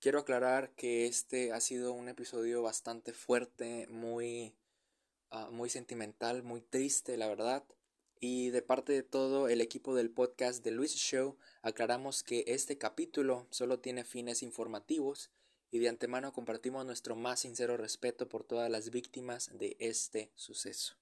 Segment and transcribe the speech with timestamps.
[0.00, 4.56] Quiero aclarar que este ha sido un episodio bastante fuerte, muy,
[5.30, 7.64] uh, muy sentimental, muy triste, la verdad.
[8.18, 12.78] Y de parte de todo el equipo del podcast de Luis Show, aclaramos que este
[12.78, 15.30] capítulo solo tiene fines informativos
[15.70, 20.96] y de antemano compartimos nuestro más sincero respeto por todas las víctimas de este suceso.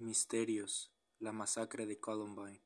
[0.00, 2.62] Misterios, la masacre de Columbine.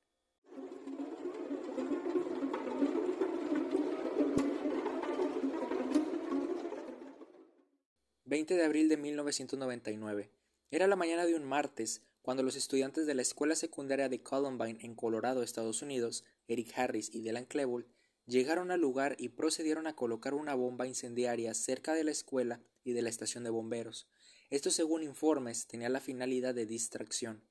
[8.25, 10.31] 20 de abril de 1999.
[10.71, 14.79] Era la mañana de un martes cuando los estudiantes de la escuela secundaria de Columbine
[14.83, 17.89] en Colorado, Estados Unidos, Eric Harris y Dylan Klebold,
[18.27, 22.93] llegaron al lugar y procedieron a colocar una bomba incendiaria cerca de la escuela y
[22.93, 24.07] de la estación de bomberos.
[24.55, 27.43] Esto, según informes, tenía la finalidad de distracción.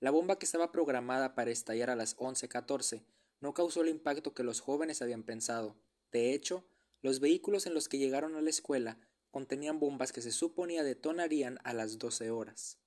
[0.00, 3.04] La bomba que estaba programada para estallar a las 11:14
[3.42, 5.76] no causó el impacto que los jóvenes habían pensado.
[6.12, 6.66] De hecho,
[7.02, 8.98] los vehículos en los que llegaron a la escuela
[9.30, 12.78] contenían bombas que se suponía detonarían a las 12 horas.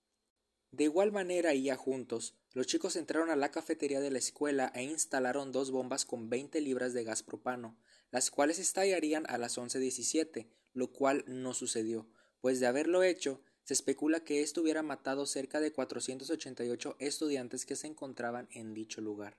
[0.72, 4.72] De igual manera y ya juntos, los chicos entraron a la cafetería de la escuela
[4.74, 7.78] e instalaron dos bombas con 20 libras de gas propano,
[8.10, 12.10] las cuales estallarían a las 11.17, lo cual no sucedió,
[12.42, 17.76] pues de haberlo hecho, se especula que esto hubiera matado cerca de 488 estudiantes que
[17.76, 19.38] se encontraban en dicho lugar.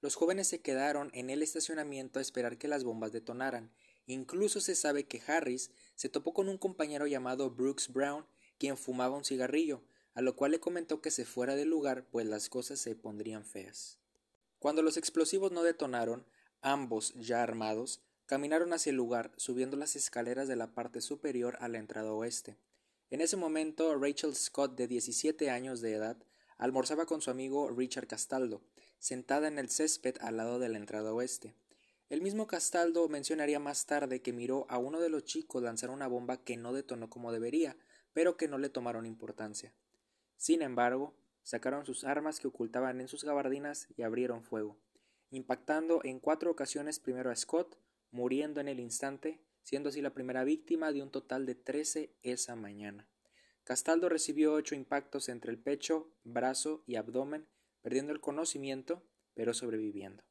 [0.00, 3.70] Los jóvenes se quedaron en el estacionamiento a esperar que las bombas detonaran.
[4.06, 8.26] Incluso se sabe que Harris se topó con un compañero llamado Brooks Brown,
[8.58, 9.84] quien fumaba un cigarrillo,
[10.14, 13.44] a lo cual le comentó que se fuera del lugar, pues las cosas se pondrían
[13.44, 14.00] feas.
[14.58, 16.26] Cuando los explosivos no detonaron,
[16.60, 21.68] ambos, ya armados, caminaron hacia el lugar, subiendo las escaleras de la parte superior a
[21.68, 22.58] la entrada oeste.
[23.10, 26.16] En ese momento, Rachel Scott, de 17 años de edad,
[26.58, 28.62] almorzaba con su amigo Richard Castaldo,
[29.00, 31.56] sentada en el césped al lado de la entrada oeste.
[32.08, 36.06] El mismo Castaldo mencionaría más tarde que miró a uno de los chicos lanzar una
[36.06, 37.76] bomba que no detonó como debería,
[38.12, 39.74] pero que no le tomaron importancia.
[40.36, 44.78] Sin embargo, sacaron sus armas que ocultaban en sus gabardinas y abrieron fuego,
[45.30, 47.76] impactando en cuatro ocasiones primero a Scott,
[48.12, 52.56] muriendo en el instante, siendo así la primera víctima de un total de trece esa
[52.56, 53.08] mañana.
[53.64, 57.46] Castaldo recibió ocho impactos entre el pecho, brazo y abdomen,
[57.82, 59.02] perdiendo el conocimiento,
[59.34, 60.24] pero sobreviviendo.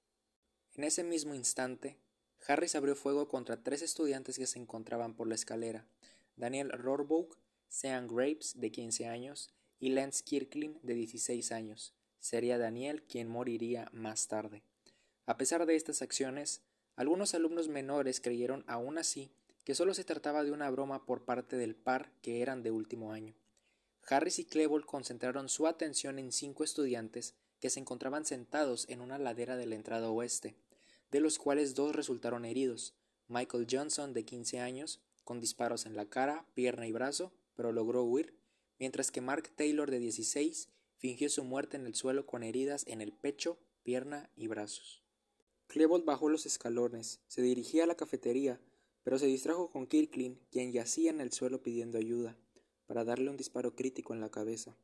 [0.74, 2.00] En ese mismo instante,
[2.48, 5.88] Harris abrió fuego contra tres estudiantes que se encontraban por la escalera,
[6.36, 11.96] Daniel Rohrbock, Sean Graves, de 15 años, y Lance Kirkland, de 16 años.
[12.20, 14.64] Sería Daniel quien moriría más tarde.
[15.26, 16.64] A pesar de estas acciones,
[17.00, 19.32] algunos alumnos menores creyeron aún así
[19.64, 23.14] que solo se trataba de una broma por parte del par que eran de último
[23.14, 23.36] año.
[24.10, 29.18] Harris y Klebold concentraron su atención en cinco estudiantes que se encontraban sentados en una
[29.18, 30.58] ladera de la entrada oeste,
[31.10, 32.96] de los cuales dos resultaron heridos,
[33.30, 38.04] Michael Johnson de 15 años, con disparos en la cara, pierna y brazo, pero logró
[38.04, 38.36] huir,
[38.78, 40.68] mientras que Mark Taylor de 16
[40.98, 44.99] fingió su muerte en el suelo con heridas en el pecho, pierna y brazos.
[45.70, 48.60] Klebold bajó los escalones, se dirigía a la cafetería,
[49.04, 52.36] pero se distrajo con Kirkland, quien yacía en el suelo pidiendo ayuda,
[52.88, 54.76] para darle un disparo crítico en la cabeza.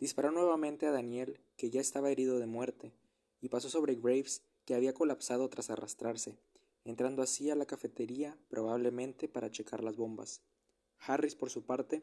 [0.00, 2.92] Disparó nuevamente a Daniel, que ya estaba herido de muerte,
[3.40, 6.40] y pasó sobre Graves, que había colapsado tras arrastrarse,
[6.84, 10.42] entrando así a la cafetería probablemente para checar las bombas.
[10.98, 12.02] Harris, por su parte,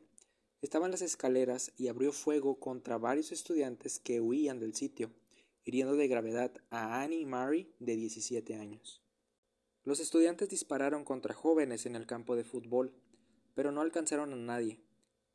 [0.62, 5.12] estaba en las escaleras y abrió fuego contra varios estudiantes que huían del sitio,
[5.68, 9.02] hiriendo de gravedad a Annie Murray, de 17 años.
[9.84, 12.94] Los estudiantes dispararon contra jóvenes en el campo de fútbol,
[13.54, 14.80] pero no alcanzaron a nadie.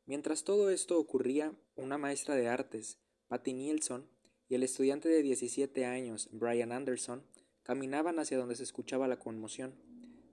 [0.07, 4.07] Mientras todo esto ocurría, una maestra de artes, Patty Nielsen,
[4.49, 7.23] y el estudiante de 17 años, Brian Anderson,
[7.61, 9.75] caminaban hacia donde se escuchaba la conmoción.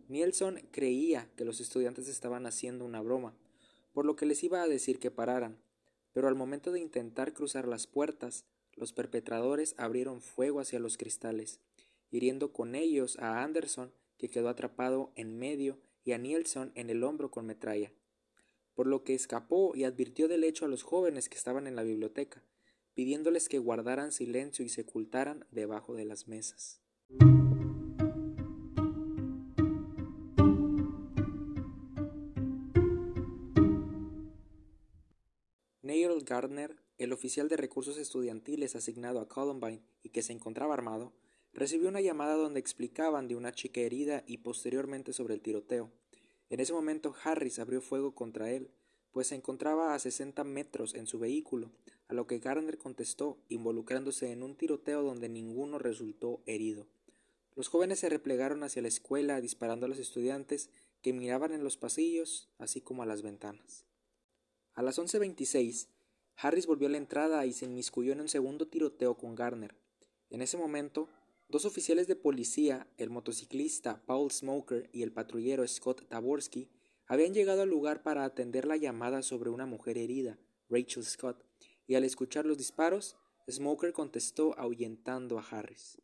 [0.08, 3.36] Nielsen creía que los estudiantes estaban haciendo una broma,
[3.92, 5.60] por lo que les iba a decir que pararan,
[6.14, 8.46] pero al momento de intentar cruzar las puertas,
[8.80, 11.60] los perpetradores abrieron fuego hacia los cristales,
[12.10, 17.04] hiriendo con ellos a Anderson, que quedó atrapado en medio, y a Nielsen en el
[17.04, 17.92] hombro con metralla,
[18.74, 21.82] por lo que escapó y advirtió del hecho a los jóvenes que estaban en la
[21.82, 22.42] biblioteca,
[22.94, 26.80] pidiéndoles que guardaran silencio y se ocultaran debajo de las mesas.
[36.08, 41.14] Neil Gardner el oficial de recursos estudiantiles asignado a Columbine y que se encontraba armado,
[41.54, 45.91] recibió una llamada donde explicaban de una chica herida y posteriormente sobre el tiroteo.
[46.50, 48.70] En ese momento Harris abrió fuego contra él,
[49.12, 51.70] pues se encontraba a sesenta metros en su vehículo,
[52.08, 56.86] a lo que Garner contestó, involucrándose en un tiroteo donde ninguno resultó herido.
[57.56, 60.68] Los jóvenes se replegaron hacia la escuela disparando a los estudiantes
[61.00, 63.86] que miraban en los pasillos, así como a las ventanas.
[64.74, 65.88] A las once veintiséis,
[66.36, 69.74] Harris volvió a la entrada y se inmiscuyó en un segundo tiroteo con Garner.
[70.30, 71.08] En ese momento,
[71.48, 76.68] dos oficiales de policía, el motociclista Paul Smoker y el patrullero Scott Taborski,
[77.06, 80.38] habían llegado al lugar para atender la llamada sobre una mujer herida,
[80.68, 81.44] Rachel Scott,
[81.86, 83.16] y al escuchar los disparos,
[83.50, 86.00] Smoker contestó ahuyentando a Harris.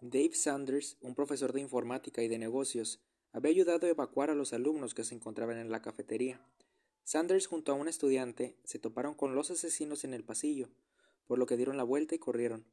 [0.00, 3.00] Dave Sanders, un profesor de informática y de negocios,
[3.32, 6.40] había ayudado a evacuar a los alumnos que se encontraban en la cafetería.
[7.06, 10.70] Sanders junto a un estudiante se toparon con los asesinos en el pasillo,
[11.28, 12.66] por lo que dieron la vuelta y corrieron.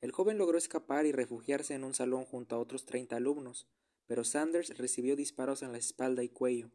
[0.00, 3.68] El joven logró escapar y refugiarse en un salón junto a otros treinta alumnos,
[4.08, 6.72] pero Sanders recibió disparos en la espalda y cuello.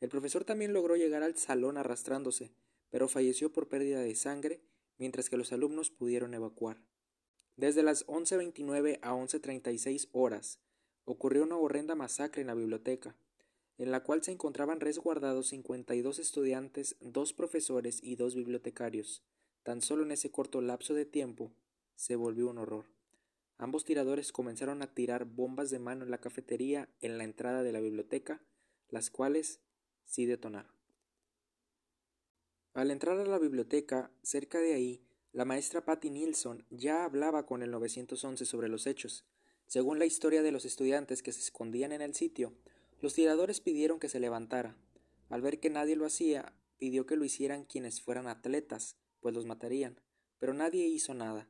[0.00, 2.54] El profesor también logró llegar al salón arrastrándose,
[2.88, 4.62] pero falleció por pérdida de sangre,
[4.96, 6.80] mientras que los alumnos pudieron evacuar.
[7.56, 10.58] Desde las 11.29 a 11.36 horas
[11.04, 13.14] ocurrió una horrenda masacre en la biblioteca,
[13.80, 19.22] en la cual se encontraban resguardados 52 estudiantes, dos profesores y dos bibliotecarios.
[19.62, 21.50] Tan solo en ese corto lapso de tiempo
[21.94, 22.90] se volvió un horror.
[23.56, 27.72] Ambos tiradores comenzaron a tirar bombas de mano en la cafetería en la entrada de
[27.72, 28.42] la biblioteca,
[28.90, 29.60] las cuales
[30.04, 30.72] sí detonaron.
[32.74, 37.62] Al entrar a la biblioteca, cerca de ahí, la maestra Patty Nilsson ya hablaba con
[37.62, 39.24] el 911 sobre los hechos.
[39.66, 42.52] Según la historia de los estudiantes que se escondían en el sitio,
[43.00, 44.76] los tiradores pidieron que se levantara.
[45.28, 49.46] Al ver que nadie lo hacía, pidió que lo hicieran quienes fueran atletas, pues los
[49.46, 50.00] matarían,
[50.38, 51.48] pero nadie hizo nada.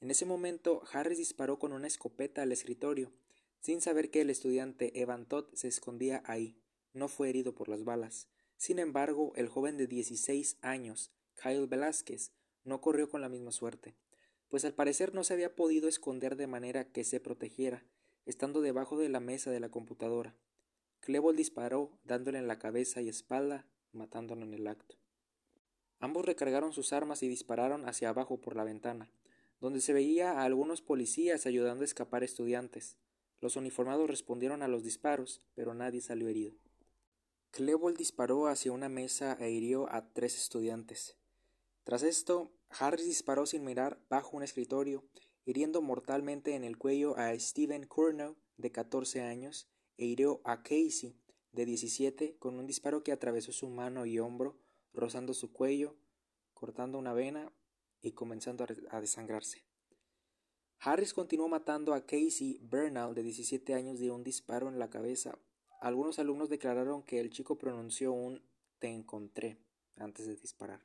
[0.00, 3.12] En ese momento, Harris disparó con una escopeta al escritorio,
[3.60, 6.56] sin saber que el estudiante Evan Todd se escondía ahí.
[6.92, 8.28] No fue herido por las balas.
[8.56, 12.32] Sin embargo, el joven de 16 años, Kyle Velázquez,
[12.64, 13.94] no corrió con la misma suerte,
[14.48, 17.84] pues al parecer no se había podido esconder de manera que se protegiera,
[18.26, 20.36] estando debajo de la mesa de la computadora.
[21.00, 24.96] Klebold disparó, dándole en la cabeza y espalda, matándolo en el acto.
[25.98, 29.10] Ambos recargaron sus armas y dispararon hacia abajo por la ventana,
[29.60, 32.96] donde se veía a algunos policías ayudando a escapar estudiantes.
[33.40, 36.54] Los uniformados respondieron a los disparos, pero nadie salió herido.
[37.50, 41.16] Klebold disparó hacia una mesa e hirió a tres estudiantes.
[41.84, 45.04] Tras esto, Harris disparó sin mirar bajo un escritorio,
[45.44, 49.69] hiriendo mortalmente en el cuello a Stephen Curnow, de 14 años,
[50.00, 51.14] e hirió a Casey,
[51.52, 54.58] de 17, con un disparo que atravesó su mano y hombro,
[54.94, 55.94] rozando su cuello,
[56.54, 57.52] cortando una vena
[58.00, 59.66] y comenzando a desangrarse.
[60.78, 65.38] Harris continuó matando a Casey Bernal, de 17 años, de un disparo en la cabeza.
[65.82, 68.42] Algunos alumnos declararon que el chico pronunció un
[68.78, 69.58] te encontré
[69.96, 70.80] antes de disparar.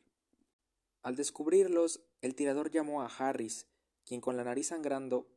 [1.03, 3.69] Al descubrirlos, el tirador llamó a Harris,
[4.03, 5.29] quien con la nariz sangrando,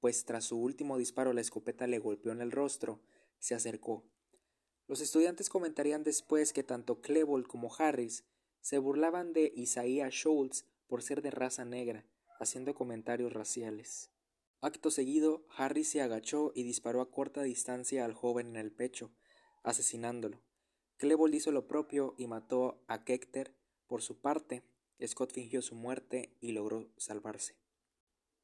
[0.00, 3.02] pues tras su último disparo la escopeta le golpeó en el rostro,
[3.38, 4.04] se acercó.
[4.86, 8.24] Los estudiantes comentarían después que tanto Klebold como Harris
[8.60, 12.06] se burlaban de Isaiah Schultz por ser de raza negra,
[12.38, 14.10] haciendo comentarios raciales.
[14.60, 19.12] Acto seguido, Harris se agachó y disparó a corta distancia al joven en el pecho,
[19.62, 20.42] asesinándolo.
[20.96, 23.54] Klebold hizo lo propio y mató a Kechter.
[23.86, 24.64] Por su parte,
[25.04, 27.54] Scott fingió su muerte y logró salvarse.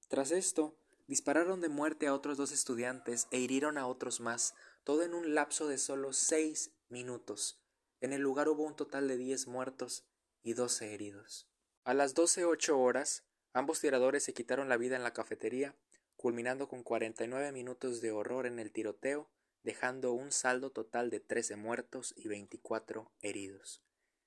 [0.09, 0.77] Tras esto,
[1.07, 5.35] dispararon de muerte a otros dos estudiantes e hirieron a otros más, todo en un
[5.35, 7.61] lapso de solo seis minutos.
[8.01, 10.05] En el lugar hubo un total de diez muertos
[10.43, 11.49] y doce heridos.
[11.85, 15.77] A las doce ocho horas, ambos tiradores se quitaron la vida en la cafetería,
[16.17, 19.31] culminando con cuarenta y nueve minutos de horror en el tiroteo,
[19.63, 23.83] dejando un saldo total de trece muertos y veinticuatro heridos.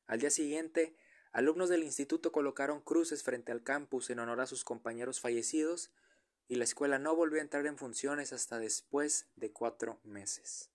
[0.08, 0.96] Al día siguiente,
[1.36, 5.92] Alumnos del instituto colocaron cruces frente al campus en honor a sus compañeros fallecidos
[6.48, 10.70] y la escuela no volvió a entrar en funciones hasta después de cuatro meses.